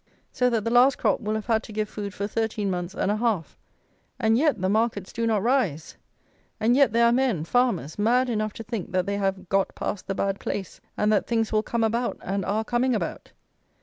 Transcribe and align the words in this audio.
So 0.31 0.49
that 0.49 0.63
the 0.63 0.71
last 0.71 0.97
crop 0.97 1.19
will 1.21 1.35
have 1.35 1.45
had 1.45 1.61
to 1.61 1.71
give 1.71 1.87
food 1.87 2.11
for 2.11 2.25
thirteen 2.25 2.71
months 2.71 2.95
and 2.95 3.11
a 3.11 3.17
half. 3.17 3.55
And 4.19 4.35
yet 4.35 4.59
the 4.59 4.67
markets 4.67 5.13
do 5.13 5.27
not 5.27 5.43
rise! 5.43 5.95
And 6.59 6.75
yet 6.75 6.91
there 6.91 7.05
are 7.05 7.11
men, 7.11 7.43
farmers, 7.45 7.99
mad 7.99 8.27
enough 8.27 8.53
to 8.53 8.63
think 8.63 8.93
that 8.93 9.05
they 9.05 9.17
have 9.17 9.47
"got 9.49 9.75
past 9.75 10.07
the 10.07 10.15
bad 10.15 10.39
place," 10.39 10.81
and 10.97 11.13
that 11.13 11.27
things 11.27 11.51
will 11.51 11.61
come 11.61 11.83
about, 11.83 12.17
and 12.23 12.43
are 12.45 12.63
coming 12.65 12.95
about! 12.95 13.31